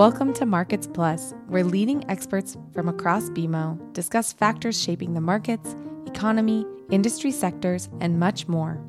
[0.00, 5.76] Welcome to Markets Plus, where leading experts from across BMO discuss factors shaping the markets,
[6.06, 8.82] economy, industry sectors, and much more.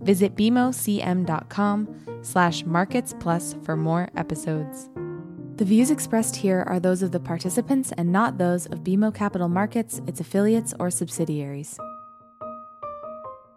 [0.00, 4.88] Visit bmocm.com slash markets plus for more episodes.
[5.56, 9.50] The views expressed here are those of the participants and not those of BMO Capital
[9.50, 11.78] Markets, its affiliates, or subsidiaries.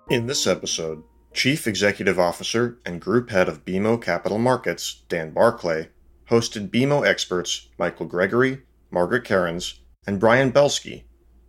[0.09, 1.03] In this episode,
[1.33, 5.87] Chief Executive Officer and Group Head of BMO Capital Markets, Dan Barclay,
[6.29, 11.03] hosted BMO experts Michael Gregory, Margaret Kerins, and Brian Belski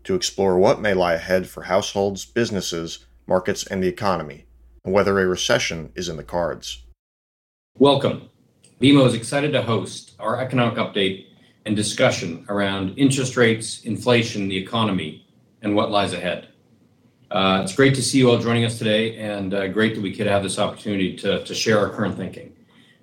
[0.04, 4.46] to explore what may lie ahead for households, businesses, markets, and the economy,
[4.84, 6.84] and whether a recession is in the cards.
[7.78, 8.28] Welcome.
[8.80, 11.26] BMO is excited to host our economic update
[11.66, 15.26] and discussion around interest rates, inflation, the economy,
[15.60, 16.48] and what lies ahead.
[17.30, 20.14] Uh, it's great to see you all joining us today, and uh, great that we
[20.14, 22.54] could have this opportunity to, to share our current thinking.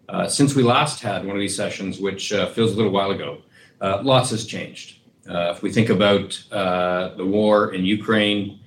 [0.07, 3.11] Uh, since we last had one of these sessions, which uh, feels a little while
[3.11, 3.41] ago,
[3.81, 4.99] uh, lots has changed.
[5.27, 8.59] Uh, if we think about uh, the war in Ukraine,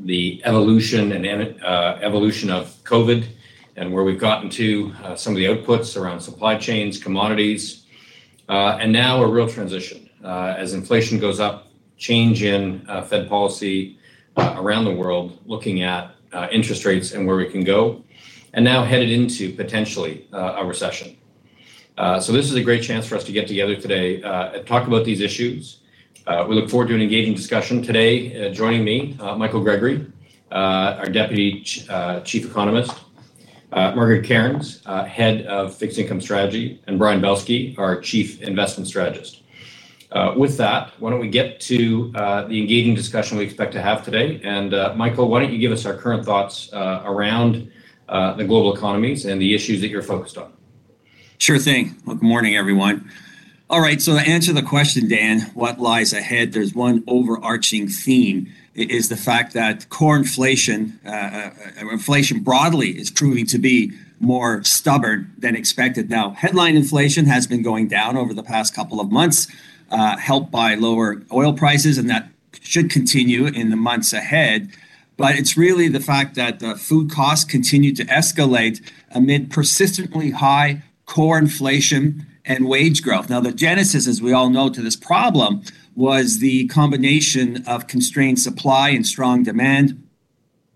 [0.00, 1.26] the evolution and
[2.02, 3.26] evolution of COVID,
[3.76, 7.84] and where we've gotten to, some of the outputs around supply chains, commodities,
[8.48, 11.68] and now a real transition as inflation goes up,
[11.98, 13.98] change in Fed policy
[14.36, 16.14] around the world, looking at
[16.50, 18.02] interest rates and where we can go
[18.54, 21.16] and now headed into potentially uh, a recession.
[21.96, 24.66] Uh, so this is a great chance for us to get together today uh, and
[24.66, 25.80] talk about these issues.
[26.26, 28.46] Uh, we look forward to an engaging discussion today.
[28.48, 30.06] Uh, joining me, uh, Michael Gregory,
[30.52, 31.86] our Deputy Ch-
[32.24, 32.92] Chief Economist,
[33.72, 39.42] Margaret Kerins, Head of Fixed Income Strategy, and Brian Belski, our Chief Investment Strategist.
[40.36, 44.40] with that, why don't we get to the engaging discussion we expect to have today?
[44.44, 47.72] And Michael, why don't you give us our current thoughts around
[48.08, 50.52] uh, the global economies and the issues that you're focused on.
[51.38, 51.96] Sure thing.
[52.04, 53.10] Well, good morning, everyone.
[53.70, 56.52] All right, so to answer the question, Dan, what lies ahead?
[56.52, 61.50] There's one overarching theme is the fact that core inflation, uh, uh,
[61.90, 66.08] inflation broadly, is proving to be more stubborn than expected.
[66.08, 69.48] Now, headline inflation has been going down over the past couple of months,
[69.90, 72.28] uh, helped by lower oil prices, and that
[72.60, 74.70] should continue in the months ahead.
[75.18, 78.80] But it's really the fact that the food costs continue to escalate
[79.10, 83.28] amid persistently high core inflation and wage growth.
[83.28, 85.62] Now, the genesis, as we all know, to this problem
[85.96, 90.02] was the combination of constrained supply and strong demand.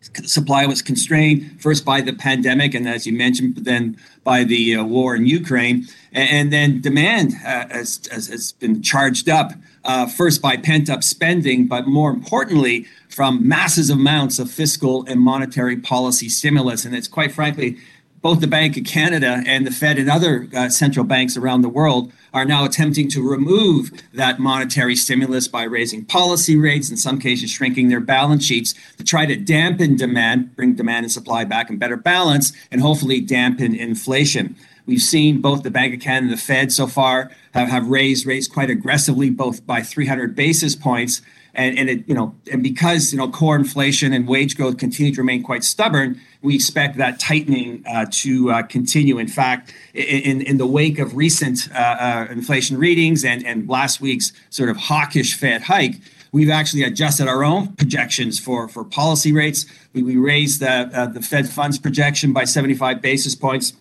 [0.00, 4.82] Supply was constrained first by the pandemic, and as you mentioned, then by the uh,
[4.82, 5.86] war in Ukraine.
[6.10, 9.52] And, then demand uh, has, has, has, been charged up
[9.84, 15.20] uh, first by pent up spending, but more importantly, from massive amounts of fiscal and
[15.20, 16.84] monetary policy stimulus.
[16.84, 17.78] And it's quite frankly,
[18.22, 21.69] both the Bank of Canada and the Fed and other uh, central banks around the
[21.69, 27.19] world are now attempting to remove that monetary stimulus by raising policy rates, in some
[27.19, 31.69] cases, shrinking their balance sheets to try to dampen demand, bring demand and supply back
[31.69, 34.56] in better balance, and hopefully dampen inflation.
[34.87, 38.26] We've seen both the Bank of Canada and the Fed so far have, have raised
[38.26, 41.22] rates quite aggressively, both by 300 basis points.
[41.54, 45.12] And, and it you know and because you know core inflation and wage growth continue
[45.12, 49.19] to remain quite stubborn we expect that tightening uh, to uh, continue.
[49.19, 54.00] In fact in, in the wake of recent uh, uh, inflation readings and, and last
[54.00, 55.97] week's sort of hawkish fed hike
[56.32, 59.66] we've actually adjusted our own projections for, for policy rates.
[59.93, 63.75] We, we raised the, uh, the fed funds projection by 75 basis points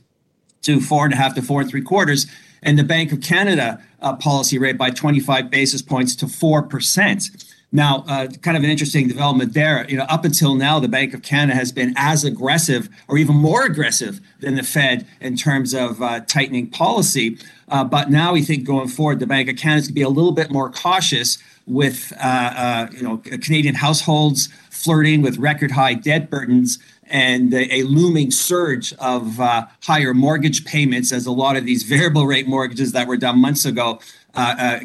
[0.61, 2.27] to four and a half to four and three quarters
[2.63, 8.03] and the bank of canada uh, policy rate by 25 basis points to 4% now,
[8.07, 9.89] uh, kind of an interesting development there.
[9.89, 13.35] You know, up until now, the Bank of Canada has been as aggressive, or even
[13.35, 17.37] more aggressive, than the Fed in terms of uh, tightening policy.
[17.69, 20.01] Uh, but now we think going forward, the Bank of Canada is going to be
[20.01, 25.71] a little bit more cautious with, uh, uh, you know, Canadian households flirting with record
[25.71, 26.77] high debt burdens
[27.11, 32.25] and a, looming surge of uh, higher mortgage payments as a lot of these variable
[32.25, 33.99] rate mortgages that were done months ago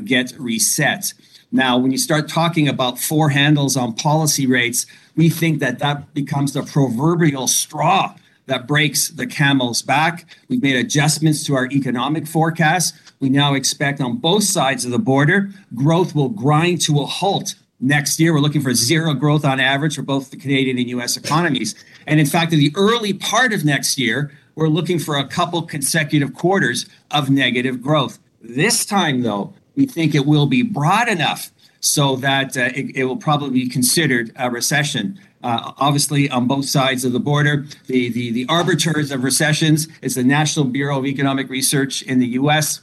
[0.05, 1.15] get reset.
[1.53, 4.85] Now, when you start talking about four handles on policy rates,
[5.15, 8.15] we think that that becomes the proverbial straw
[8.47, 10.27] that breaks the camel's back.
[10.49, 12.95] We've made adjustments to our economic forecast.
[13.21, 17.55] We now expect on both sides of the border, growth will grind to a halt
[17.81, 18.33] next year.
[18.33, 21.75] We're looking for zero growth on average for both the Canadian and US economies.
[22.07, 25.63] And in fact, in the early part of next year, we're looking for a couple
[25.63, 28.19] consecutive quarters of negative growth.
[28.41, 31.51] This time, though, we think it will be broad enough
[31.81, 35.21] so that uh, it, it, will probably be considered a recession.
[35.43, 40.15] Uh, obviously, on both sides of the border, the, the, the arbiters of recessions is
[40.15, 42.81] the National Bureau of Economic Research in the US.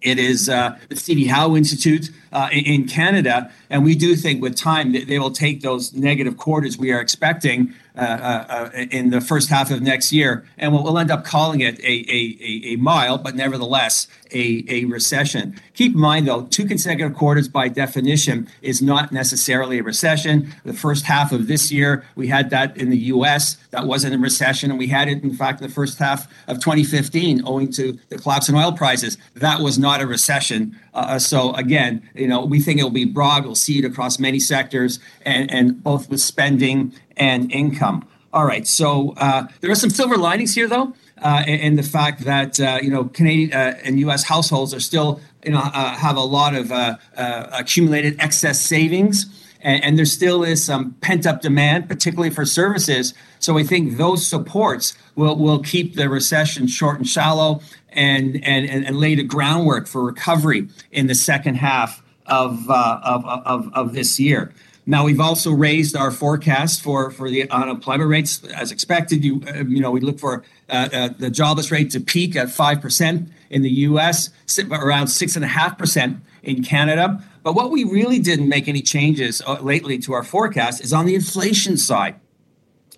[0.00, 3.50] It is uh, the CD Howe Institute uh, in Canada.
[3.68, 7.00] And we do think with time that they will take those negative quarters we are
[7.00, 11.10] expecting uh, uh, uh, in the first half of next year, and we'll, we'll end
[11.10, 15.60] up calling it a, a, a, mild, but nevertheless a, a recession.
[15.74, 20.54] Keep in mind, though, two consecutive quarters by definition is not necessarily a recession.
[20.64, 23.56] The first half of this year, we had that in the U.S.
[23.70, 26.58] That wasn't a recession, and we had it, in fact, in the first half of
[26.60, 29.18] 2015, owing to the collapse in oil prices.
[29.34, 30.78] That was not a recession.
[30.94, 33.44] Uh, so again, you know, we think it will be broad.
[33.44, 38.06] We'll see it across many sectors, and, and both with spending and income.
[38.32, 42.20] All right, so uh, there are some silver linings here, though, uh, in the fact
[42.20, 44.22] that uh, you know Canadian uh, and U.S.
[44.22, 49.26] households are still you know uh, have a lot of uh, accumulated excess savings,
[49.62, 53.14] and, and, there still is some pent up demand, particularly for services.
[53.40, 58.70] So we think those supports will will keep the recession short and shallow, and and
[58.70, 63.92] and, and lay the groundwork for recovery in the second half of of, of, of
[63.94, 64.52] this year.
[64.86, 69.24] Now we've also raised our forecast for for the unemployment rates as expected.
[69.24, 72.50] You uh, you know we look for uh, uh, the jobless rate to peak at
[72.50, 74.30] five percent in the U.S.,
[74.70, 77.22] around six and a half percent in Canada.
[77.42, 81.06] But what we really didn't make any changes uh, lately to our forecast is on
[81.06, 82.16] the inflation side.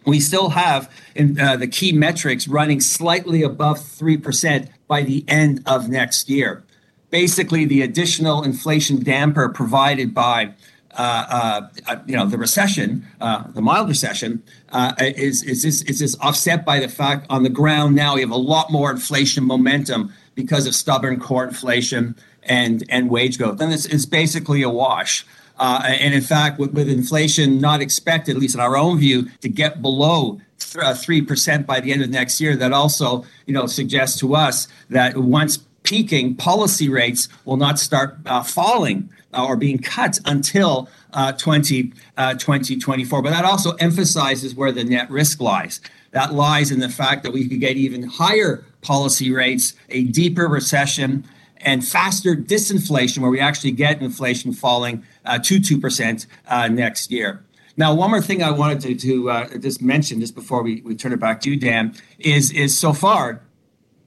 [0.05, 5.25] We still have in, uh, the key metrics running slightly above three percent by the
[5.29, 6.65] end of next year.
[7.13, 10.55] Basically, the additional inflation damper provided by
[10.95, 14.43] uh, uh, you know, the recession, uh, the mild recession,
[14.73, 18.21] uh, is, is, is, is, is offset by the fact on the ground now we
[18.21, 23.61] have a lot more inflation momentum because of stubborn core inflation and, and wage growth.
[23.61, 25.27] And it's, it's basically a wash.
[25.59, 29.29] Uh, and in fact, with, with, inflation not expected, at least in our own view,
[29.41, 33.67] to get below three percent by the end of next year, that also you know
[33.67, 35.59] suggests to us that once
[35.93, 41.93] peaking, policy rates will not start uh, falling uh, or being cut until uh, 20,
[42.17, 43.21] uh, 2024.
[43.21, 45.83] But that also emphasizes where the net risk lies.
[46.13, 50.49] That lies in the fact that we could get even higher policy rates, a deeper
[50.49, 51.27] recession,
[51.59, 57.45] and faster disinflation, where we actually get inflation falling uh, to 2% uh, next year.
[57.77, 60.95] Now, one more thing I wanted to, to uh, just mention just before we, we
[60.95, 63.43] turn it back to you, Dan, is, is so far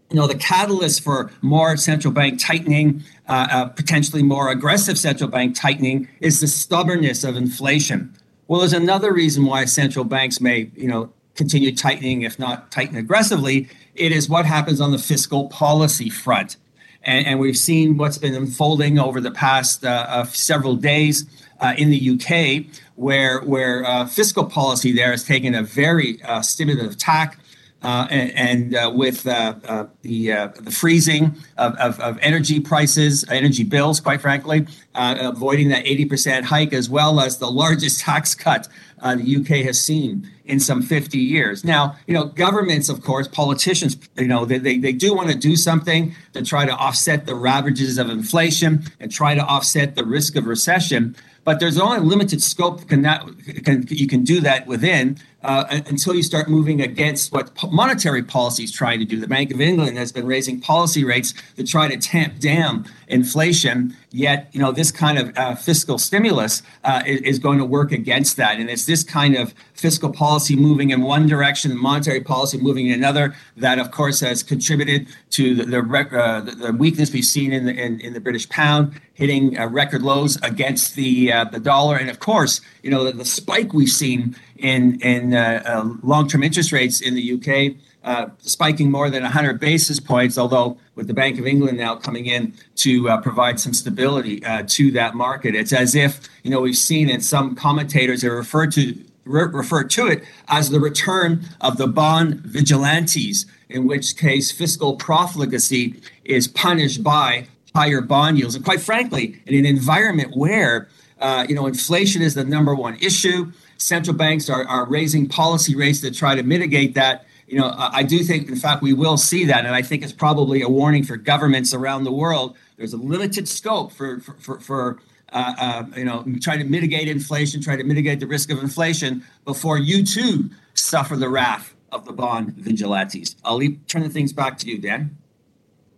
[0.10, 5.30] you know, the catalyst for more central bank tightening, uh, uh, potentially more aggressive central
[5.30, 8.13] bank tightening, is the stubbornness of inflation.
[8.48, 12.96] Well, there's another reason why central banks may, you know, continue tightening, if not tighten
[12.96, 13.68] aggressively.
[13.96, 16.58] It is what happens on the fiscal policy front,
[17.04, 21.25] and, and we've seen what's been unfolding over the past uh, uh several days
[21.60, 22.66] uh, in the UK,
[22.96, 27.40] where where uh, fiscal policy there has taken a very stimulative tack
[27.86, 34.00] and, and uh, with uh, uh the uh, the freezing of, energy prices, energy bills,
[34.00, 38.68] quite frankly, uh, avoiding that 80% hike, as well as the largest tax cut
[39.02, 41.64] the UK has seen in some 50 years.
[41.64, 45.38] Now, you know, governments, of course, politicians, you know, they, they, they do want to
[45.38, 50.04] do something to try to offset the ravages of inflation and try to offset the
[50.04, 51.16] risk of recession
[51.46, 53.24] but there's only limited scope can that
[53.64, 58.64] can, you can do that within uh, until you start moving against what monetary policy
[58.64, 59.20] is trying to do.
[59.20, 63.96] The Bank of England has been raising policy rates to try to tamp down inflation.
[64.12, 67.92] Yet, you know, this kind of uh, fiscal stimulus uh, is, is, going to work
[67.92, 72.22] against that, and it's this kind of fiscal policy moving in one direction and monetary
[72.22, 77.12] policy moving in another that, of course, has contributed to the the, uh, the weakness
[77.12, 81.32] we've seen in the in, in the British pound hitting uh, record lows against the
[81.32, 85.34] uh, the dollar, and of course, you know, the, the spike we've seen in in
[85.34, 90.38] uh, uh, long-term interest rates in the UK, uh, spiking more than 100 basis points.
[90.38, 94.64] Although with the Bank of England now coming in to uh, provide some stability uh,
[94.68, 98.72] to that market, it's as if you know we've seen, and some commentators have referred
[98.74, 104.52] to re- referred to it as the return of the bond vigilantes, in which case
[104.52, 108.56] fiscal profligacy is punished by higher bond yields.
[108.56, 110.88] And quite frankly, in an environment where
[111.20, 115.75] uh, you know inflation is the number one issue central banks are, are raising policy
[115.75, 117.25] rates to try to mitigate that.
[117.48, 120.12] You know, I do think, in fact, we will see that, and I think it's
[120.12, 122.58] probably a warning for governments around the world.
[122.77, 125.00] There's a limited scope for for for, for
[125.32, 129.24] uh, uh, you know, trying to mitigate inflation, try to mitigate the risk of inflation
[129.44, 133.36] before you too suffer the wrath of the bond vigilantes.
[133.44, 135.17] I'll leave, turn the things back to you, Dan.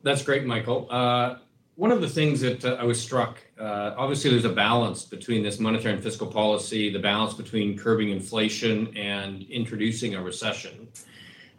[0.03, 0.87] That's great, Michael.
[0.89, 1.37] Uh,
[1.77, 5.43] one of the things that uh, I was struck, uh, obviously, there's a balance between
[5.43, 10.87] this monetary and fiscal policy, the balance between curbing inflation and introducing a recession.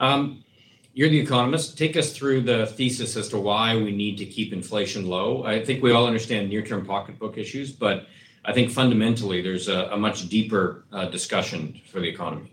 [0.00, 0.44] Um,
[0.92, 1.78] you're the economist.
[1.78, 5.44] Take us through the thesis as to why we need to keep inflation low.
[5.44, 8.08] I think we all understand near-term pocketbook issues, but
[8.44, 12.50] I think fundamentally there's a, a much deeper uh, discussion for the economy.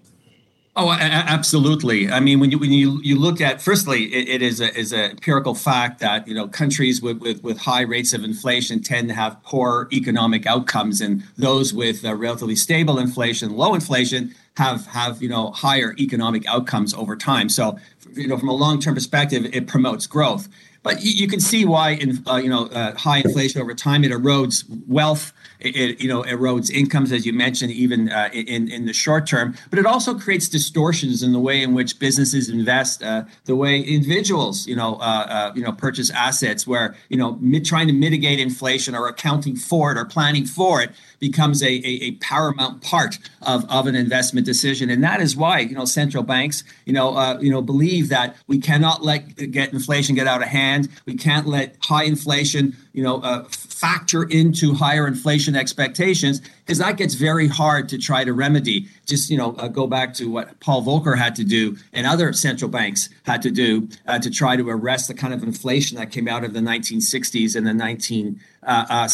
[0.78, 2.12] Oh, absolutely.
[2.12, 4.92] I mean, when you when you, you look at firstly, it, it is a is
[4.92, 9.08] a empirical fact that you know countries with, with, with high rates of inflation tend
[9.08, 14.86] to have poor economic outcomes, and those with uh, relatively stable inflation, low inflation, have
[14.88, 17.48] have you know higher economic outcomes over time.
[17.48, 17.80] So,
[18.14, 20.50] you know, from a long term perspective, it promotes growth.
[20.84, 24.04] But you, you can see why in uh, you know uh, high inflation over time
[24.04, 28.86] it erodes wealth it, you know erodes incomes as you mentioned even uh, in in
[28.86, 33.04] the short term but it also creates distortions in the way in which businesses invest
[33.04, 37.40] uh, the way individuals you know uh, uh you know purchase assets where you know
[37.64, 41.94] trying to mitigate inflation or accounting for it or planning for it becomes a, a,
[42.04, 44.90] a, paramount part of, of an investment decision.
[44.90, 48.36] And that is why, you know, central banks, you know, uh, you know, believe that
[48.48, 50.90] we cannot let get inflation get out of hand.
[51.06, 53.46] We can't let high inflation, you know, uh,
[53.76, 58.88] factor into higher inflation expectations because that gets very hard to try to remedy.
[59.06, 62.32] Just you know, uh, go back to what Paul Volcker had to do and other
[62.32, 66.10] central banks had to do uh, to try to arrest the kind of inflation that
[66.10, 68.40] came out of the 1960s and the 1970s.
[68.64, 69.08] Uh, uh,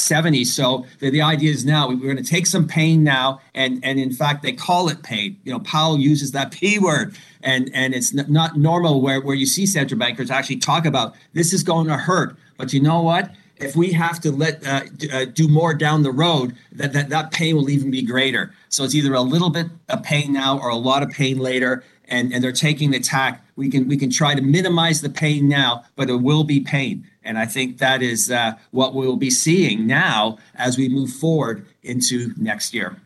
[0.46, 4.00] so the, the idea is now we're going to take some pain now, and and
[4.00, 5.38] in fact they call it pain.
[5.44, 9.46] You know, Powell uses that P word and and it's not normal where where you
[9.46, 13.32] see central bankers actually talk about this is going to hurt but you know what
[13.62, 14.82] if we have to let uh,
[15.13, 18.53] uh, do more down the road, that, that that pain will even be greater.
[18.70, 21.84] So it's either a little bit of pain now or a lot of pain later,
[22.06, 23.44] and and they're taking the tack.
[23.56, 27.08] We can we can try to minimize the pain now, but it will be pain,
[27.24, 31.65] and I think that is uh, what we'll be seeing now as we move forward
[31.84, 32.98] into next year.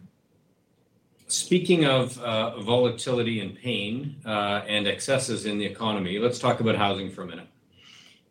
[1.28, 6.76] Speaking of uh, volatility and pain uh, and excesses in the economy, let's talk about
[6.76, 7.48] housing for a minute.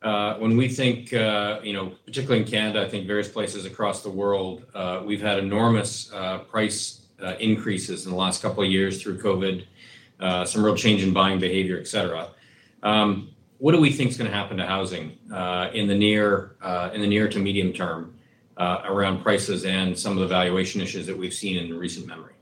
[0.04, 4.02] Uh, when we think, uh, you know, particularly in Canada, I think various places across
[4.02, 6.12] the world, uh, we've had enormous
[6.50, 7.00] price
[7.40, 9.64] increases in the last couple of years through COVID,
[10.46, 12.28] some real change in buying behavior, et cetera.
[12.82, 15.16] Um, what do we think is going to happen to housing
[15.72, 18.14] in the near to medium term
[18.58, 22.34] around prices and some of the valuation issues that we've seen in recent memory?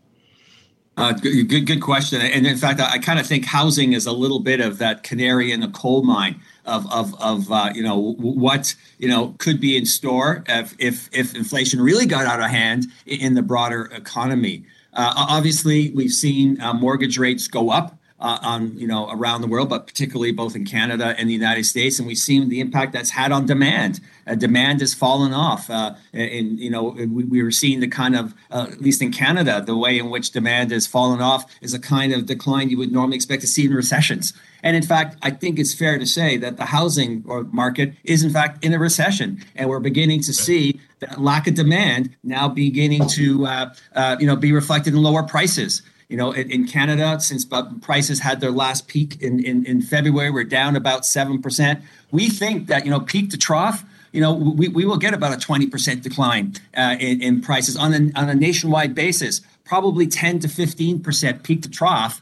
[0.96, 2.20] Good, question.
[2.20, 5.04] And in fact, I, I kind of think housing is a little bit of that
[5.04, 9.60] canary in the coal mine of of, of uh, you know what you know could
[9.60, 13.90] be in store if if, if inflation really got out of hand in the broader
[13.92, 14.64] economy.
[14.94, 19.46] Uh, obviously, we've seen uh, mortgage rates go up uh, on you know around the
[19.48, 22.92] world, but particularly both in Canada and the United States, and we've seen the impact
[22.92, 24.00] that's had on demand.
[24.26, 28.14] Uh, demand has fallen off, uh, and you know we, we were seeing the kind
[28.14, 31.74] of uh, at least in Canada, the way in which demand has fallen off is
[31.74, 34.32] a kind of decline you would normally expect to see in recessions.
[34.62, 38.30] And in fact, I think it's fair to say that the housing market is in
[38.30, 43.08] fact in a recession, and we're beginning to see that lack of demand now beginning
[43.08, 45.82] to uh, uh, you know be reflected in lower prices.
[46.08, 47.46] You know, in, in Canada, since
[47.80, 51.82] prices had their last peak in, in, in February, we're down about 7%.
[52.10, 55.32] We think that, you know, peak to trough, you know, we, we will get about
[55.32, 60.40] a 20% decline uh, in, in prices on a, on a nationwide basis, probably 10
[60.40, 62.21] to 15% peak to trough uh,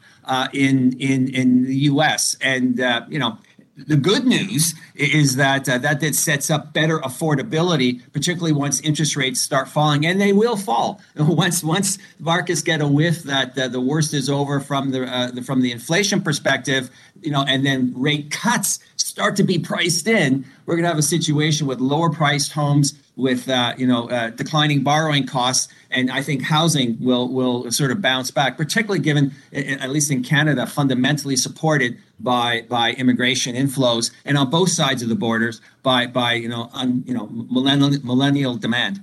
[0.52, 2.36] in, in, in the US.
[2.40, 3.38] And, uh, you know,
[3.76, 9.16] the good news is that uh, that that sets up better affordability, particularly once interest
[9.16, 13.68] rates start falling, and they will fall once once markets get a whiff that uh,
[13.68, 16.90] the worst is over from the, uh, the, from the inflation perspective,
[17.22, 20.44] you know, and then rate cuts start to be priced in.
[20.66, 24.30] We're going to have a situation with lower priced homes with uh, you know uh,
[24.30, 29.32] declining borrowing costs, and I think housing will will sort of bounce back, particularly given,
[29.52, 35.08] at least in Canada, fundamentally supported by by immigration inflows, and on both sides of
[35.08, 39.00] the borders by by you know un, you know millennial millennial demand.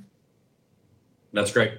[1.33, 1.71] That's great.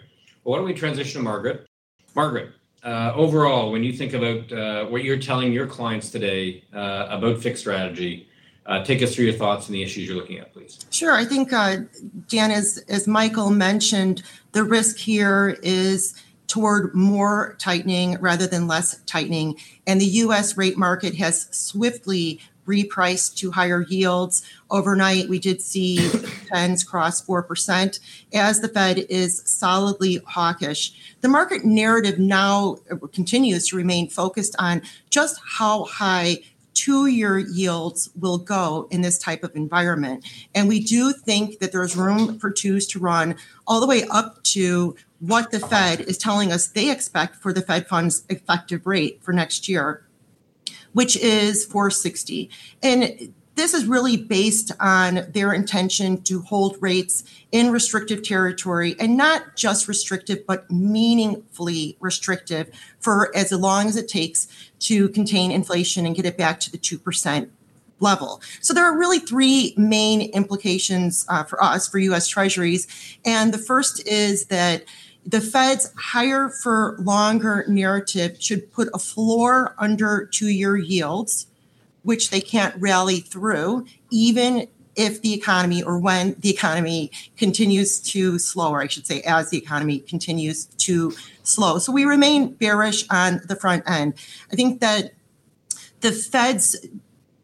[0.45, 1.67] Well, why don't we transition to Margaret?
[2.15, 2.51] Margaret,
[2.83, 7.43] uh, overall, when you think about uh, what you're telling your clients today uh, about
[7.43, 8.29] fixed strategy,
[8.67, 10.85] uh, take us through your thoughts and the issues you're looking at, please.
[10.91, 11.15] Sure.
[11.15, 11.79] I think, uh,
[12.29, 14.23] Dan, as, as Michael mentioned,
[14.53, 16.15] the risk here is
[16.49, 19.57] toward more tightening rather than less tightening.
[19.87, 24.45] And the US rate market has swiftly repriced to higher yields.
[24.71, 25.97] Overnight, we did see
[26.53, 27.99] 10s cross 4%
[28.35, 31.17] as the Fed is solidly hawkish.
[31.23, 36.39] The market narrative now uh, continues to remain focused on just how high
[36.79, 40.25] two year yields will go in this type of environment.
[40.55, 43.35] And we do think that there's room for twos to run
[43.67, 47.63] all the way up to what the Fed is telling us they expect for the
[47.63, 50.05] Fed funds effective rate for next year.
[50.99, 52.51] Which is 460.
[52.83, 59.17] And this is really based on their intention to hold rates in restrictive territory and
[59.17, 64.49] not just restrictive, but meaningfully restrictive for as long as it takes
[64.81, 67.49] to contain inflation and get it back to the 2%
[68.01, 68.43] level.
[68.61, 72.89] So there are really three main implications uh, for us, for US Treasuries.
[73.25, 74.83] And the first is that
[75.29, 81.47] the Fed's higher for longer narrative should put a floor under two year yields
[82.03, 84.67] which they can't rally through, even
[84.97, 89.51] if the economy or when the economy continues to slow, or I should say, as
[89.51, 91.79] the economy continues to slow.
[91.79, 94.15] So we remain bearish on the front end.
[94.51, 95.13] I think that
[96.01, 96.77] the Fed's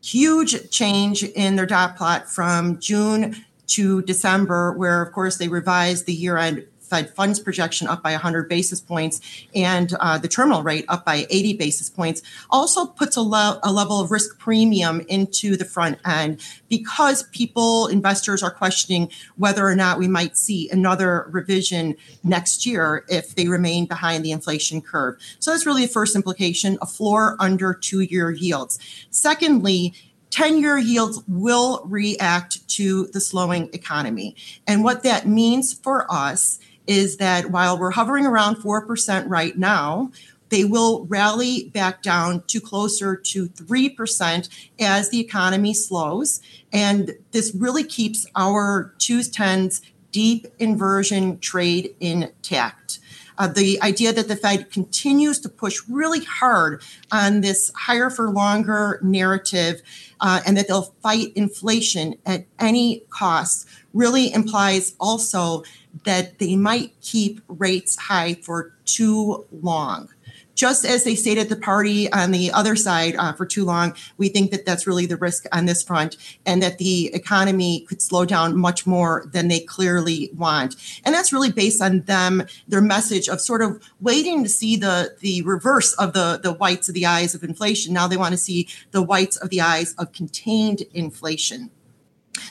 [0.02, 3.36] huge change in their dot plot from June
[3.66, 8.12] to December, where of course they revised the year end Fed funds projection up by
[8.12, 9.20] 100 basis points
[9.52, 13.72] and uh, the terminal rate up by 80 basis points also puts a, le- a
[13.72, 19.74] level of risk premium into the front end because people, investors are questioning whether or
[19.74, 25.16] not we might see another revision next year if they remain behind the inflation curve.
[25.40, 28.78] So that's really the first implication a floor under two year yields.
[29.10, 29.94] Secondly,
[30.30, 34.34] 10 year yields will react to the slowing economy.
[34.66, 40.10] And what that means for us is that while we're hovering around 4% right now,
[40.50, 44.48] they will rally back down to closer to 3%
[44.78, 46.40] as the economy slows.
[46.72, 53.00] And this really keeps our twos, tens, deep inversion trade intact.
[53.36, 58.30] Uh, the idea that the Fed continues to push really hard on this higher for
[58.30, 59.82] longer narrative
[60.20, 65.64] uh, and that they'll fight inflation at any cost really implies also
[66.04, 70.08] that they might keep rates high for too long.
[70.54, 73.92] Just as they stayed at the party on the other side uh, for too long,
[74.18, 78.00] we think that that's really the risk on this front, and that the economy could
[78.00, 80.76] slow down much more than they clearly want.
[81.04, 85.16] And that's really based on them, their message of sort of waiting to see the
[85.18, 87.92] the reverse of the the whites of the eyes of inflation.
[87.92, 91.70] Now they want to see the whites of the eyes of contained inflation.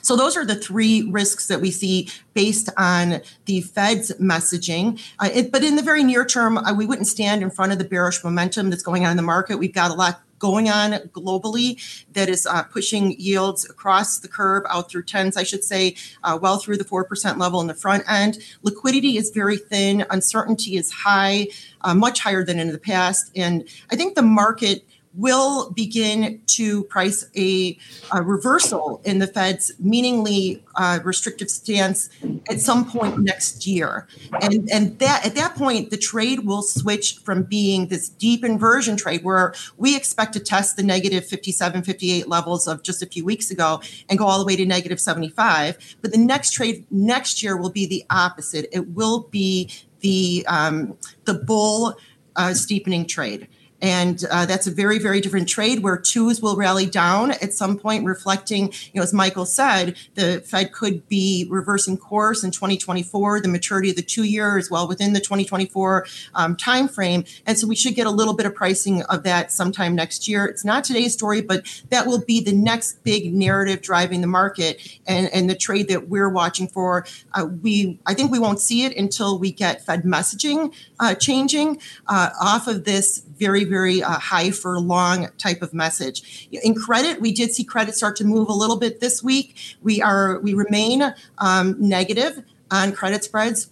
[0.01, 5.01] So those are the three risks that we see based on the Fed's messaging.
[5.19, 7.77] Uh, it, but in the very near term, uh, we wouldn't stand in front of
[7.77, 9.58] the bearish momentum that's going on in the market.
[9.58, 14.63] We've got a lot going on globally that is uh, pushing yields across the curve
[14.69, 18.03] out through tens, I should say, uh, well through the 4% level in the front
[18.10, 18.39] end.
[18.62, 21.47] Liquidity is very thin, uncertainty is high,
[21.79, 23.32] uh, much higher than in the past.
[23.38, 27.78] And I think the market will begin to price a,
[28.12, 32.10] a reversal in the Fed's meaningly uh, restrictive stance
[32.49, 34.08] at some point next year.
[34.41, 38.97] And, and that at that point, the trade will switch from being this deep inversion
[38.97, 43.23] trade where we expect to test the negative 57, 58 levels of just a few
[43.23, 45.97] weeks ago and go all the way to negative 75.
[46.02, 48.67] But the next trade next year will be the opposite.
[48.71, 51.95] It will be the um, the bull
[52.36, 53.47] uh, steepening trade.
[53.84, 57.78] And uh, that's a very, very different trade where twos will rally down at some
[57.78, 63.41] point, reflecting, you know, as Michael said, the Fed could be reversing course in 2024.
[63.41, 67.30] The maturity of the two year as well within the 2024 um, timeframe.
[67.46, 70.46] And so we should get a little bit of pricing of that sometime next year.
[70.46, 74.98] It's not today's story, but that will be the next big narrative driving the market
[75.06, 77.06] and, and the trade that we're watching for.
[77.34, 81.82] Uh, we, I think we won't see it until we get Fed messaging uh, changing
[82.08, 86.48] uh, off of this very, very uh, high for long type of message.
[86.52, 89.48] In credit, we did see credit start to move a little bit this week.
[89.82, 93.70] We are we remain um, negative on credit spreads.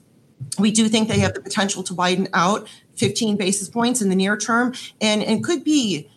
[0.57, 4.15] We do think they have the potential to widen out 15 basis points in the
[4.15, 6.09] near term, and and could be.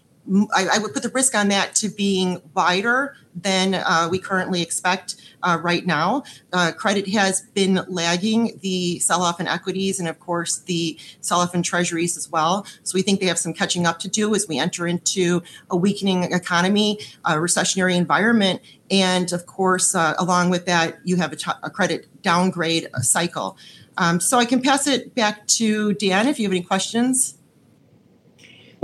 [0.55, 4.63] I, I would put the risk on that to being wider than uh, we currently
[4.63, 6.23] expect uh, right now.
[6.53, 11.41] Uh, credit has been lagging the sell off in equities and, of course, the sell
[11.41, 12.65] off in treasuries as well.
[12.85, 15.77] So we think they have some catching up to do as we enter into a
[15.77, 18.63] weakening economy, a recessionary environment.
[18.91, 23.59] And, of course, uh, along with that, you have a, t- a credit downgrade cycle.
[23.99, 27.37] Um, so I can pass it back to Dan if you have any questions.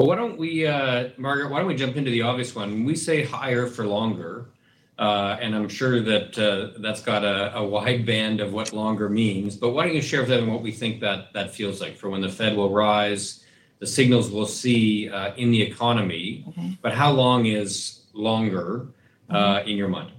[0.00, 2.70] Well, why don't we, uh, Margaret, why don't we jump into the obvious one?
[2.70, 4.46] When we say higher for longer,
[4.98, 9.10] uh, and I'm sure that uh, that's got a, a, wide band of what longer
[9.10, 11.98] means, but why don't you share with them what we think that that feels like
[11.98, 13.44] for when the Fed will rise,
[13.78, 16.78] the signals we'll see uh, in the economy, okay.
[16.80, 18.86] but how long is longer
[19.28, 19.68] uh, mm-hmm.
[19.68, 20.12] in your mind?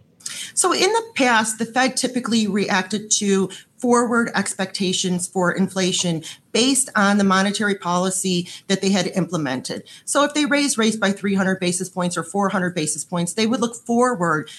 [0.53, 3.49] So, in the past, the Fed typically reacted to
[3.81, 9.83] forward expectations for inflation based on the monetary policy that they had implemented.
[10.05, 13.59] So if they raise rates by 300 basis points or 400 basis points, they would
[13.59, 14.49] look forward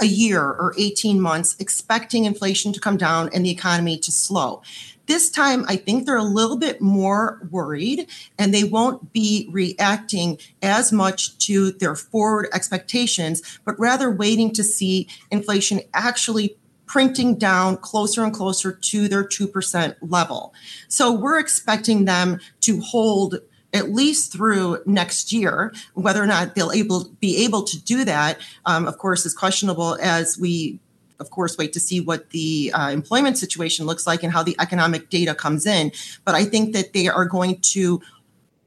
[0.00, 4.62] a year or 18 months expecting inflation to come down and the economy to slow.
[5.06, 8.06] This time, I think they're a little bit more worried
[8.38, 14.62] and they won't be reacting as much to their forward expectations, but rather waiting to
[14.62, 16.56] see inflation actually
[16.92, 20.52] printing down closer and closer to their 2% level.
[20.88, 23.36] So we're expecting them to hold
[23.72, 25.72] at least through next year.
[25.94, 29.96] Whether or not they'll able be able to do that, um, of course, is questionable
[30.02, 30.78] as we
[31.18, 34.56] of course, wait to see what the uh, employment situation looks like and how the
[34.58, 35.92] economic data comes in.
[36.24, 38.02] But I think that they are going to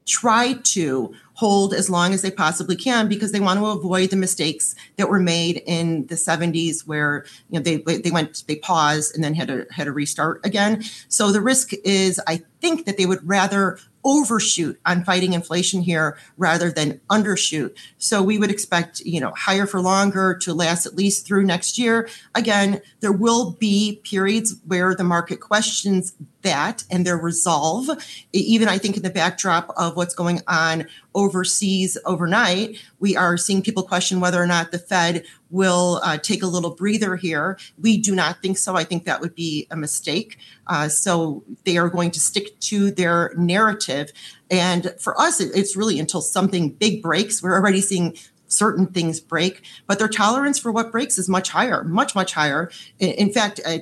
[0.06, 4.16] try to hold as long as they possibly can because they want to avoid the
[4.16, 9.14] mistakes that were made in the 70s where you know they they went they paused
[9.14, 10.82] and then had to had to restart again.
[11.08, 16.16] So the risk is i think that they would rather overshoot on fighting inflation here
[16.38, 17.76] rather than undershoot.
[17.98, 21.76] So we would expect, you know, higher for longer to last at least through next
[21.76, 22.08] year.
[22.34, 27.90] Again, there will be periods where the market questions that and their resolve.
[28.32, 33.62] Even I think in the backdrop of what's going on overseas overnight, we are seeing
[33.62, 37.58] people question whether or not the Fed will uh, take a little breather here.
[37.78, 38.74] We do not think so.
[38.74, 40.38] I think that would be a mistake.
[40.66, 44.12] Uh, so they are going to stick to their narrative.
[44.50, 47.42] And for us, it's really until something big breaks.
[47.42, 48.16] We're already seeing
[48.48, 52.70] certain things break, but their tolerance for what breaks is much higher, much, much higher.
[52.98, 53.78] In, fact, uh,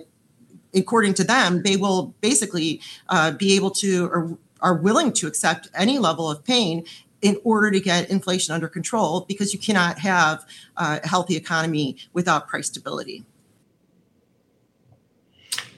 [0.75, 5.69] according to them, they will basically uh, be able to or are willing to accept
[5.75, 6.85] any level of pain
[7.25, 10.45] in order to get inflation under control because you cannot have
[10.77, 13.25] a healthy economy without price stability.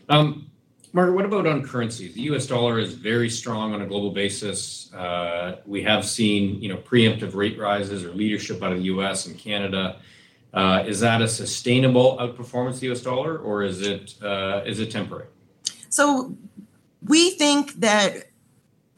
[0.08, 0.50] Um,
[0.92, 2.14] Margaret, what about on currencies?
[2.14, 2.48] The U.S.
[2.48, 4.92] dollar is very strong on a global basis.
[4.92, 9.26] Uh, we have seen, you know, preemptive rate rises or leadership out of the U.S.
[9.26, 10.00] and Canada.
[10.52, 13.02] Uh, is that a sustainable outperformance of the U.S.
[13.02, 15.26] dollar, or is it uh, is it temporary?
[15.90, 16.34] So
[17.02, 18.30] we think that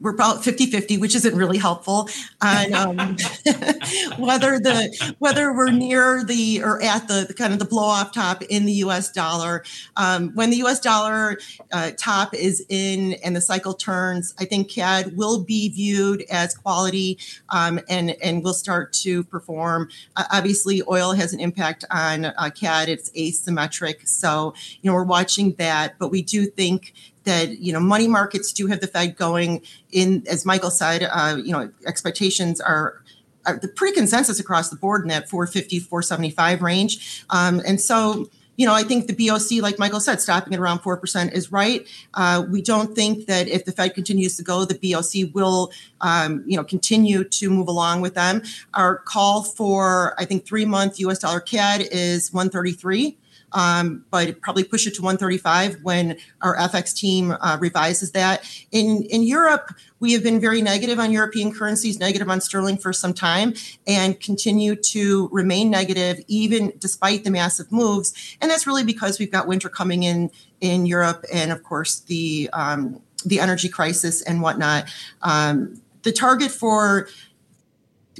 [0.01, 2.09] we're about 50-50 which isn't really helpful
[2.41, 2.97] on um,
[4.17, 8.13] whether the whether we're near the or at the, the, kind of the blow off
[8.13, 9.63] top in the us dollar.
[9.95, 11.37] Um, when the us dollar
[11.71, 16.55] uh, top is in and the cycle turns i think cad will be viewed as
[16.55, 17.17] quality
[17.49, 19.89] um, and and will start to perform.
[20.15, 22.89] Uh, obviously oil has an impact on uh, cad.
[22.89, 24.07] It's asymmetric.
[24.07, 26.93] So you know we're watching that but we do think
[27.29, 29.61] that you know money markets do have the Fed going
[29.91, 31.07] in, as Michael said.
[31.09, 33.01] Uh, you know, expectations are,
[33.45, 38.29] are the pretty consensus across the board in that 450, 475 range, um, and so.
[38.57, 41.87] You know, I think the BOC, like Michael said, stopping at around 4% is right.
[42.13, 46.43] Uh, we don't think that if the Fed continues to go, the BOC will, um,
[46.45, 48.41] you know, continue to move along with them.
[48.73, 53.17] Our call for, I think, three month US dollar CAD is 133
[53.53, 58.43] um, but probably push it to 135 when our FX team uh, revises that.
[58.71, 62.93] In in Europe, we have been very negative on European currencies, negative on sterling for
[62.93, 63.53] some time,
[63.87, 68.37] and continue to remain negative even despite the massive moves.
[68.41, 70.31] And that's really because we've got winter coming in
[70.61, 74.85] in Europe, and of course the um, the energy crisis and whatnot.
[75.21, 77.09] Um, the target for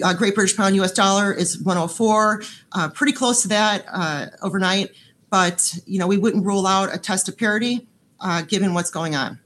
[0.03, 4.91] uh, Great British Pound US dollar is 104, uh, pretty close to that uh, overnight
[5.29, 7.87] but you know we wouldn't rule out a test of parity
[8.19, 9.39] uh, given what's going on.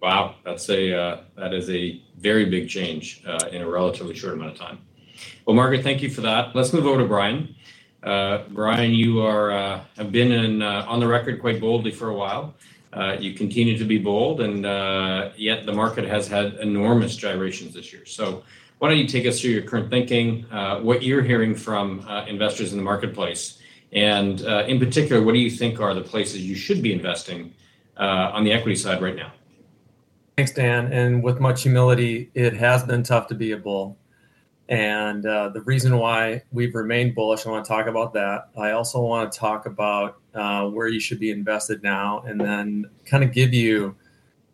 [0.00, 4.34] Wow, that's a uh, that is a very big change uh, in a relatively short
[4.34, 4.78] amount of time.
[5.46, 6.54] Well, Margaret, thank you for that.
[6.54, 7.54] Let's move over to Brian.
[8.02, 12.08] Uh, Brian, you are uh, have been in, uh, on the record quite boldly for
[12.08, 12.54] a while.
[13.18, 14.64] you continue to be bold, and
[15.36, 18.06] yet the market has had enormous gyrations this year.
[18.06, 18.42] So,
[18.78, 20.44] why don't you take us through your current thinking,
[20.82, 23.59] what you're hearing from investors in the marketplace?
[23.92, 27.52] And uh, in particular, what do you think are the places you should be investing
[27.96, 29.32] uh, on the equity side right now?
[30.36, 30.92] Thanks, Dan.
[30.92, 33.98] And with much humility, it has been tough to be a bull.
[34.68, 38.50] And uh, the reason why we've remained bullish, I want to talk about that.
[38.56, 42.86] I also want to talk about uh, where you should be invested now, and then
[43.04, 43.96] kind of give you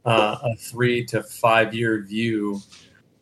[0.07, 2.61] uh, a three to five year view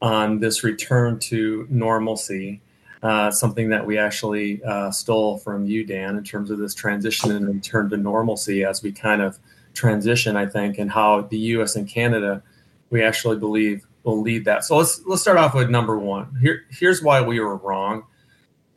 [0.01, 2.63] on this return to normalcy
[3.05, 7.33] uh, something that we actually uh, stole from you, Dan, in terms of this transition
[7.33, 9.39] and return to normalcy as we kind of
[9.75, 11.77] transition, I think, and how the U.S.
[11.77, 12.43] and Canada,
[12.89, 14.65] we actually believe will lead that.
[14.65, 16.35] So let's let's start off with number one.
[16.41, 18.05] Here, here's why we were wrong.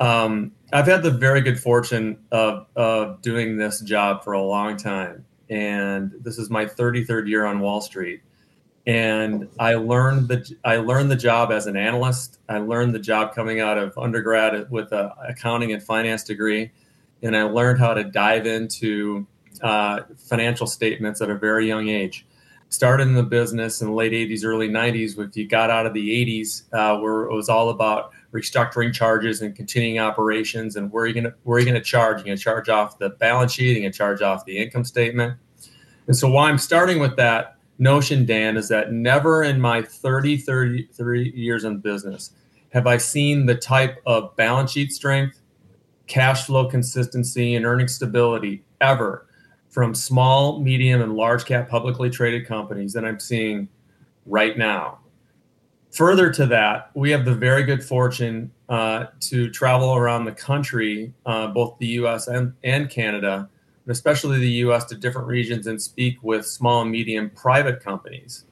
[0.02, 4.76] Um, I've had the very good fortune of, of doing this job for a long
[4.76, 8.22] time, and this is my 33rd year on Wall Street.
[8.88, 12.39] And I learned the I learned the job as an analyst.
[12.47, 16.71] I learned the job coming out of undergrad with an accounting and finance degree,
[17.21, 19.28] and I learned how to dive into
[19.62, 22.26] uh, financial statements at a very young age.
[22.69, 25.17] Started in the business in the late 80s, early 90s.
[25.17, 29.41] If you got out of the 80s, uh, where it was all about restructuring charges
[29.41, 32.19] and continuing operations, and where are you going where are you going to charge?
[32.19, 33.73] You're going to charge off the balance sheet.
[33.73, 35.38] You're going to charge off the income statement.
[36.08, 40.38] And so, why I'm starting with that notion, Dan, is that never in my 30,
[40.38, 42.32] 33 years in business
[42.70, 45.40] have I seen the type of balance sheet strength,
[46.08, 49.28] cash flow consistency, and earning stability ever
[49.70, 53.68] from small, medium, and large cap publicly traded companies that I'm seeing
[54.26, 55.00] right now.
[55.92, 61.13] Further to that, we have the very good fortune uh, to travel around the country,
[61.26, 63.50] uh, both the US and, and Canada,
[63.88, 68.43] and especially the US, to different regions and speak with small and medium private companies.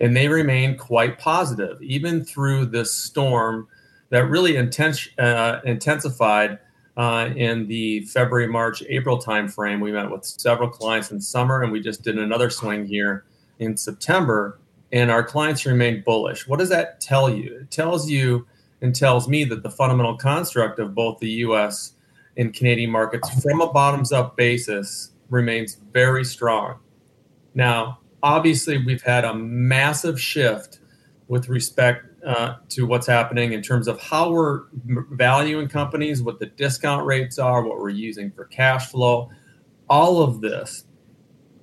[0.00, 3.68] And they remain quite positive, even through this storm
[4.08, 6.58] that really uh, intensified
[6.96, 9.82] uh, in the February, March, April timeframe.
[9.82, 13.24] We met with several clients in summer, and we just did another swing here
[13.58, 14.58] in September.
[14.92, 16.48] And our clients remain bullish.
[16.48, 17.58] What does that tell you?
[17.60, 18.46] It tells you
[18.80, 21.92] and tells me that the fundamental construct of both the U.S.
[22.36, 26.78] and Canadian markets, from a bottoms-up basis, remains very strong.
[27.54, 30.80] Now, obviously, we've had a massive shift
[31.28, 34.64] with respect uh, to what's happening in terms of how we're
[35.12, 39.30] valuing companies, what the discount rates are, what we're using for cash flow,
[39.88, 40.84] all of this.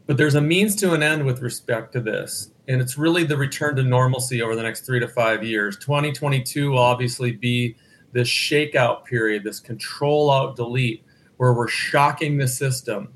[0.08, 2.52] But there's a means to an end with respect to this.
[2.68, 5.78] And it's really the return to normalcy over the next three to five years.
[5.78, 7.76] 2022 will obviously be
[8.12, 11.04] this shakeout period, this control alt delete,
[11.38, 13.10] where we're shocking the system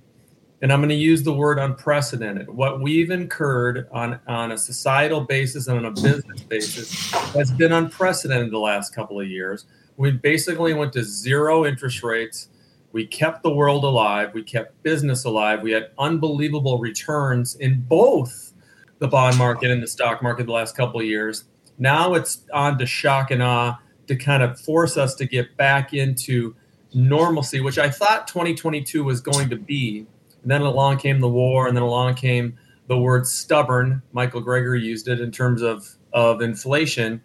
[0.62, 2.48] and I'm going to use the word unprecedented.
[2.48, 7.72] What we've incurred on, on a societal basis and on a business basis has been
[7.72, 9.66] unprecedented the last couple of years.
[9.98, 12.50] We basically went to zero interest rates.
[12.92, 14.36] We kept the world alive.
[14.36, 15.64] We kept business alive.
[15.64, 18.54] We had unbelievable returns in both
[19.00, 21.46] the bond market and the stock market the last couple of years.
[21.80, 23.80] Now it's on to shock and awe
[24.12, 26.54] to kind of force us to get back into
[26.94, 30.06] normalcy, which I thought 2022 was going to be
[30.42, 34.02] and then along came the war, and then along came the word stubborn.
[34.12, 37.22] Michael Gregory used it in terms of, of inflation.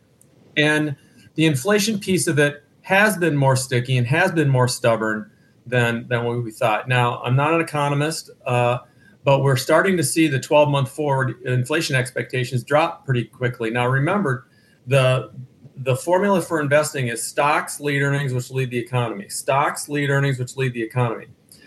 [0.56, 0.96] And
[1.34, 5.30] the inflation piece of it has been more sticky and has been more stubborn
[5.66, 6.88] than, than what we thought.
[6.88, 8.78] Now, I'm not an economist, uh,
[9.24, 13.70] but we're starting to see the 12 month forward inflation expectations drop pretty quickly.
[13.70, 14.46] Now, remember,
[14.86, 15.32] the
[15.76, 19.28] the formula for investing is stocks lead earnings, which lead the economy.
[19.28, 21.26] Stocks lead earnings, which lead the economy.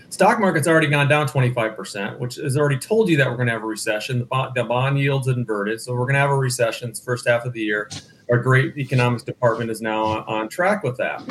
[0.10, 3.54] Stock market's already gone down 25%, which has already told you that we're going to
[3.54, 4.17] have a recession.
[4.17, 7.45] The bond, the bond yields inverted, so we're going to have a recession first half
[7.45, 7.89] of the year.
[8.32, 11.24] Our great economics department is now on, on track with that.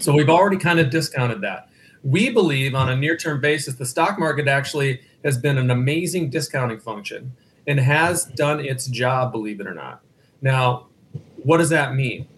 [0.00, 1.70] So we've already kind of discounted that.
[2.04, 6.30] We believe on a near term basis, the stock market actually has been an amazing
[6.30, 7.32] discounting function
[7.66, 10.02] and has done its job, believe it or not.
[10.40, 10.87] Now,
[11.42, 12.28] what does that mean?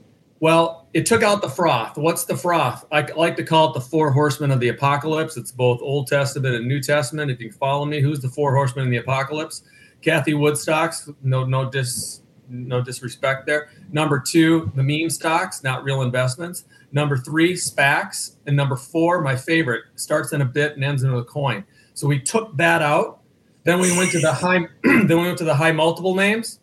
[0.40, 1.98] Well, it took out the froth.
[1.98, 2.86] What's the froth?
[2.90, 5.36] I like to call it the four horsemen of the apocalypse.
[5.36, 7.30] It's both Old Testament and New Testament.
[7.30, 9.62] If you follow me, who's the four horsemen in the apocalypse?
[10.00, 11.10] Cathie Wood stocks.
[11.22, 13.70] No, no dis, no disrespect there.
[13.92, 16.64] Number two, the meme stocks, not real investments.
[16.90, 21.12] Number three, SPACs, and number four, my favorite, starts in a bit and ends in
[21.12, 21.64] a coin.
[21.92, 23.20] So we took that out.
[23.64, 24.66] Then we went to the high.
[24.82, 26.60] then we went to the high multiple names.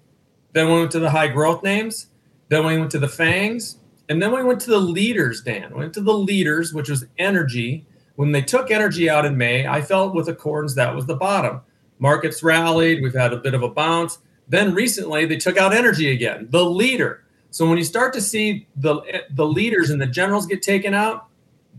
[0.54, 2.08] Then we went to the high growth names
[2.50, 3.78] then we went to the FAANGs,
[4.10, 5.72] and then we went to the leaders, Dan.
[5.74, 7.86] We went to the leaders, which was energy.
[8.16, 11.62] When they took energy out in May, I felt with accordance that was the bottom.
[12.00, 14.20] Markets rallied, we've had a bit of a bounce.
[14.48, 17.24] Then recently they took out energy again, the leader.
[17.52, 21.28] So when you start to see the the leaders and the generals get taken out,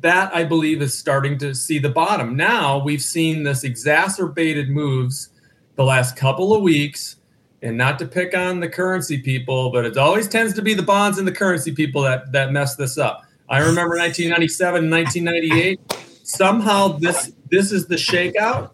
[0.01, 2.37] that I believe is starting to see the bottom.
[2.37, 5.31] Now we've seen this exacerbated moves
[5.77, 7.17] the last couple of weeks
[7.63, 10.83] and not to pick on the currency people, but it always tends to be the
[10.83, 13.25] bonds and the currency people that that mess this up.
[13.49, 15.81] I remember 1997 and 1998.
[16.23, 18.71] Somehow this this is the shakeout.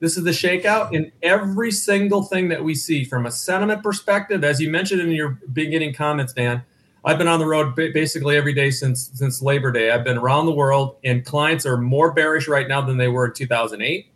[0.00, 4.44] This is the shakeout in every single thing that we see from a sentiment perspective.
[4.44, 6.62] As you mentioned in your beginning comments, Dan,
[7.04, 9.90] I've been on the road basically every day since since Labor Day.
[9.90, 13.26] I've been around the world, and clients are more bearish right now than they were
[13.26, 14.13] in 2008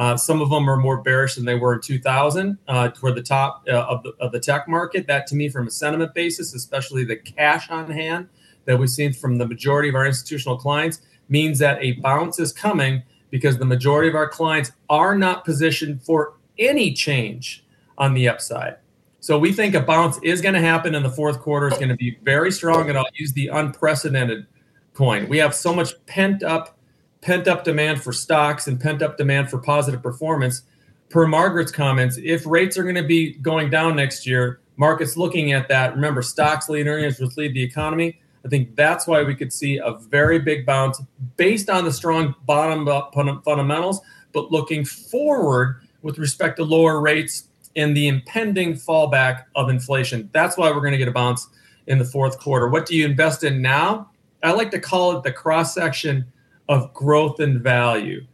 [0.00, 3.22] uh, some of them are more bearish than they were in 2000 uh, toward the
[3.22, 5.06] top uh, of, the, of the tech market.
[5.06, 8.30] That to me, from a sentiment basis, especially the cash on hand
[8.64, 12.50] that we've seen from the majority of our institutional clients, means that a bounce is
[12.50, 17.62] coming because the majority of our clients are not positioned for any change
[17.98, 18.76] on the upside.
[19.20, 21.68] So we think a bounce is going to happen in the fourth quarter.
[21.68, 24.46] It's going to be very strong, and I'll use the unprecedented
[24.94, 25.28] coin.
[25.28, 26.78] We have so much pent up,
[27.20, 30.62] pent up demand for stocks and pent up demand for positive performance.
[31.08, 35.52] Per Margaret's comments, if rates are going to be going down next year, markets looking
[35.52, 35.94] at that.
[35.94, 38.20] Remember, stocks lead earnings, which lead the economy.
[38.44, 41.02] I think that's why we could see a very big bounce
[41.36, 44.00] based on the strong bottom up fundamentals,
[44.32, 50.30] but looking forward with respect to lower rates and the impending fallback of inflation.
[50.32, 51.48] That's why we're going to get a bounce
[51.86, 52.68] in the fourth quarter.
[52.68, 54.10] What do you invest in now?
[54.42, 56.24] I like to call it the cross section
[56.70, 58.24] of growth and value.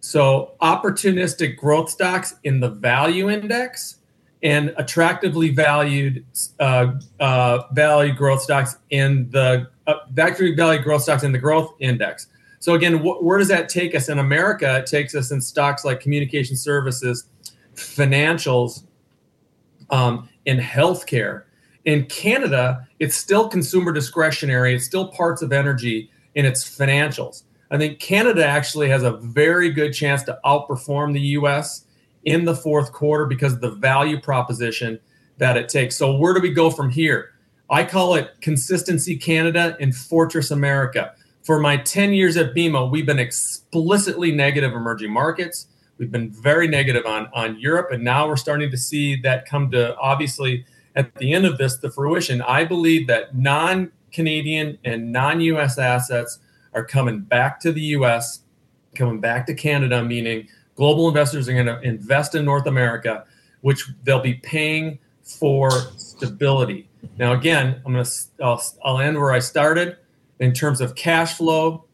[0.00, 3.98] So, opportunistic growth stocks in the value index
[4.42, 6.24] and attractively valued
[6.58, 12.26] uh, uh, value growth stocks in the uh, value growth stocks in the growth index.
[12.58, 14.78] So again, wh- where does that take us in America?
[14.78, 17.26] It takes us in stocks like communication services,
[17.74, 18.84] financials,
[19.90, 21.44] um, in healthcare.
[21.84, 24.74] In Canada, it's still consumer discretionary.
[24.74, 27.44] It's still parts of energy, and it's financials.
[27.72, 31.86] I think Canada actually has a very good chance to outperform the U.S
[32.24, 34.98] in the fourth quarter because of the value proposition
[35.38, 35.96] that it takes.
[35.96, 37.32] So, where do we go from here?
[37.70, 41.14] I call it Consistency Canada and Fortress America.
[41.42, 45.66] For my 10 years at BMO, we've been explicitly negative emerging markets.
[45.98, 49.70] We've been very negative on, on Europe, and now we're starting to see that come
[49.72, 52.42] to obviously at the end of this the fruition.
[52.42, 56.38] I believe that non Canadian and non US assets
[56.74, 58.40] are coming back to the US,
[58.94, 63.24] coming back to Canada, meaning global investors are going to invest in North America,
[63.60, 66.88] which they'll be paying for stability.
[67.18, 69.96] Now, again, I'm going to I'll, I'll end where I started
[70.40, 71.84] in terms of cash flow,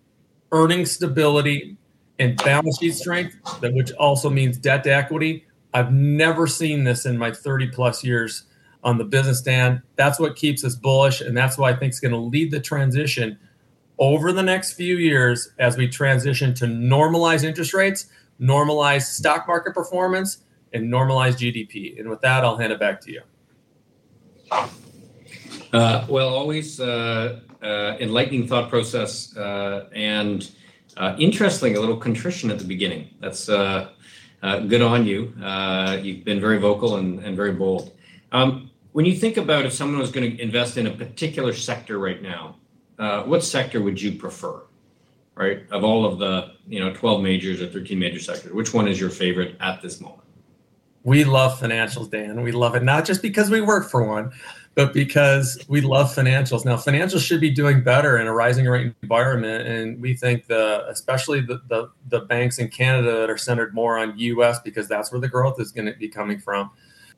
[0.53, 1.77] earning stability,
[2.19, 5.47] and balance sheet strength, which also means debt to equity.
[5.73, 8.45] I've never seen this in my 30 plus years
[8.83, 9.83] on the business stand.
[9.97, 12.61] That's what keeps us bullish, and that's why I think is going to lead the
[12.61, 13.39] transition
[13.99, 18.07] over the next few years as we transition to normalize interest rates
[18.41, 20.39] normalize stock market performance,
[20.73, 21.99] and normalize GDP.
[21.99, 23.23] And with that, I'll hand it back to you.
[25.73, 30.51] Uh, well, always uh, uh, enlightening thought process uh, and
[30.97, 33.15] uh, interesting, a little contrition at the beginning.
[33.21, 33.89] That's uh,
[34.43, 35.33] good on you.
[36.03, 37.93] you've been very vocal and, and very bold.
[38.33, 41.99] Um, when you think about if someone was going to invest in a particular sector
[41.99, 42.57] right now,
[42.99, 44.63] what sector would you prefer?
[45.39, 45.63] right?
[45.71, 49.01] Of all of the, you know, 12 majors or 13 major sectors, which one is
[49.01, 50.23] your favorite at this moment?
[51.05, 52.43] We love financials, Dan.
[52.43, 54.33] We love it not just because we work for one,
[54.75, 56.65] but because we love financials.
[56.65, 60.87] Now, financials should be doing better in a rising rate environment, and we think the,
[60.89, 64.59] especially the the, the banks in Canada that are centered more on U.S.
[64.59, 66.71] because that's where the growth is going to be coming from,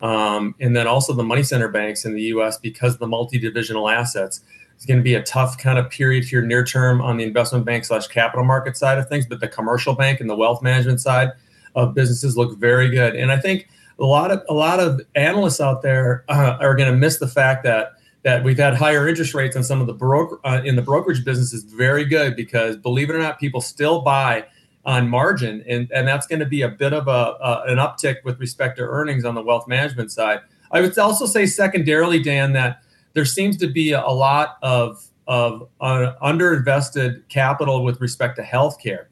[0.02, 2.58] um, and then also the money center banks in the U.S.
[2.58, 4.42] because the multi-divisional assets.
[4.80, 7.66] It's going to be a tough kind of period here near term on the investment
[7.66, 11.02] bank slash capital market side of things, but the commercial bank and the wealth management
[11.02, 11.32] side
[11.74, 13.14] of businesses look very good.
[13.14, 16.90] And I think a lot of a lot of analysts out there uh, are going
[16.90, 19.92] to miss the fact that that we've had higher interest rates on some of the
[19.92, 23.60] broker uh, in the brokerage business is very good because believe it or not, people
[23.60, 24.46] still buy
[24.86, 28.24] on margin, and and that's going to be a bit of a, a an uptick
[28.24, 30.40] with respect to earnings on the wealth management side.
[30.70, 32.82] I would also say secondarily, Dan, that
[33.12, 39.06] there seems to be a lot of of uh, underinvested capital with respect to healthcare,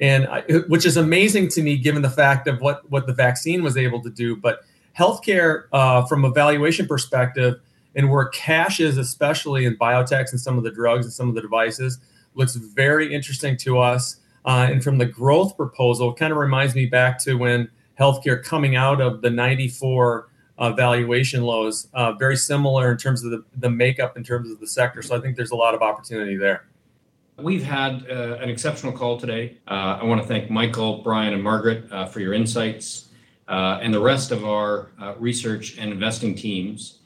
[0.00, 3.62] and I, which is amazing to me given the fact of what what the vaccine
[3.62, 4.36] was able to do.
[4.36, 4.60] But
[4.98, 7.60] healthcare, uh, from a valuation perspective,
[7.94, 11.34] and where cash is, especially in biotechs and some of the drugs and some of
[11.34, 11.98] the devices,
[12.34, 14.16] looks very interesting to us.
[14.44, 18.74] Uh, and from the growth proposal, kind of reminds me back to when healthcare coming
[18.74, 20.29] out of the 94
[20.60, 24.60] uh, valuation lows, uh, very similar in terms of the, the makeup in terms of
[24.60, 25.00] the sector.
[25.00, 26.66] So I think there's a lot of opportunity there.
[27.38, 29.56] We've had uh, an exceptional call today.
[29.66, 33.08] Uh, I want to thank Michael, Brian, and Margaret uh, for your insights
[33.48, 36.98] uh, and the rest of our research and investing teams.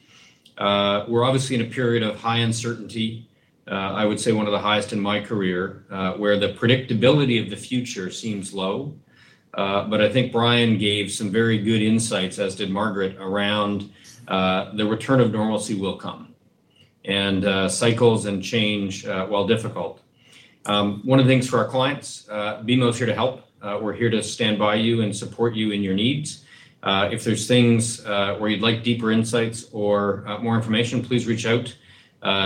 [0.59, 3.29] we're obviously in a period of high uncertainty.
[3.67, 5.85] I would say one of the highest in my career,
[6.17, 8.93] where the predictability of the future seems low.
[9.55, 13.89] Uh, but I think Brian gave some very good insights, as did Margaret, around
[14.27, 16.35] uh, the return of normalcy will come.
[17.05, 20.01] And uh, cycles and change, uh, while difficult.
[20.65, 23.43] Um, one of the things for our clients, uh, BMO is here to help.
[23.81, 26.43] we're here to stand by you and support you in your needs.
[26.83, 31.73] if there's things where you'd like deeper insights or more information, please reach out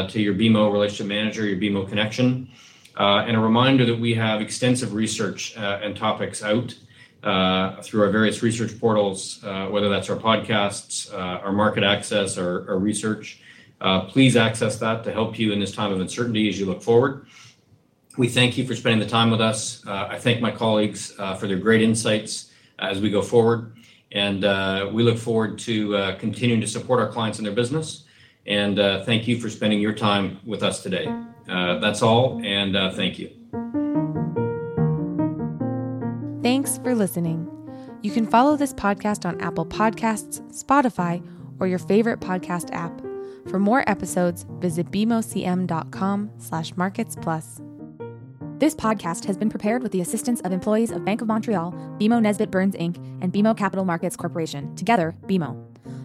[0.09, 2.49] to your BMO relationship manager, your BMO connection.
[2.99, 6.75] Uh, and a reminder that we have extensive research uh, and topics out
[7.23, 12.37] uh, through our various research portals, uh, whether that's our podcasts, uh, our market access,
[12.37, 13.41] or, or research.
[13.81, 16.81] Uh, please access that to help you in this time of uncertainty as you look
[16.81, 17.25] forward.
[18.17, 19.85] We thank you for spending the time with us.
[19.87, 23.77] I thank my colleagues for their great insights as we go forward.
[24.11, 24.41] And
[24.93, 28.03] we look forward to continuing to support our clients in their business.
[28.45, 31.05] And thank you for spending your time with us today.
[31.47, 33.38] that's all, and thank you.
[36.41, 37.49] Thanks for listening.
[38.01, 41.21] You can follow this podcast on Apple Podcasts, Spotify,
[41.59, 43.01] or your favorite podcast app.
[43.49, 47.59] For more episodes, visit bmocm.com slash markets plus.
[48.57, 52.21] This podcast has been prepared with the assistance of employees of Bank of Montreal, BMO
[52.21, 55.68] Nesbitt Burns Inc., and BMO Capital Markets Corporation, together, BMO.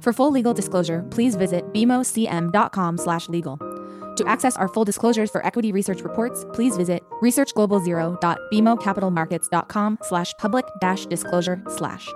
[0.00, 3.58] For full legal disclosure, please visit bmocm.com/legal.
[4.16, 11.06] To access our full disclosures for equity research reports, please visit researchglobalzero.bmocapitalmarkets.com slash public dash
[11.06, 12.08] disclosure slash.